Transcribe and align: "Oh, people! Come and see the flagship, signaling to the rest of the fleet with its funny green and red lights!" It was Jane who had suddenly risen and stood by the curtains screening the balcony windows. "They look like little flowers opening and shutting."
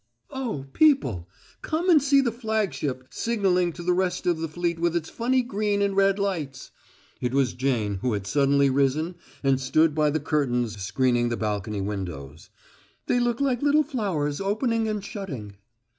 "Oh, 0.31 0.65
people! 0.73 1.29
Come 1.61 1.87
and 1.87 2.01
see 2.01 2.21
the 2.21 2.31
flagship, 2.31 3.05
signaling 3.11 3.71
to 3.73 3.83
the 3.83 3.93
rest 3.93 4.25
of 4.25 4.39
the 4.39 4.47
fleet 4.47 4.79
with 4.79 4.95
its 4.95 5.11
funny 5.11 5.43
green 5.43 5.79
and 5.83 5.95
red 5.95 6.17
lights!" 6.17 6.71
It 7.21 7.35
was 7.35 7.53
Jane 7.53 7.99
who 8.01 8.13
had 8.13 8.25
suddenly 8.25 8.71
risen 8.71 9.13
and 9.43 9.61
stood 9.61 9.93
by 9.93 10.09
the 10.09 10.19
curtains 10.19 10.81
screening 10.81 11.29
the 11.29 11.37
balcony 11.37 11.81
windows. 11.81 12.49
"They 13.05 13.19
look 13.19 13.39
like 13.41 13.61
little 13.61 13.83
flowers 13.83 14.41
opening 14.41 14.87
and 14.87 15.05
shutting." 15.05 15.57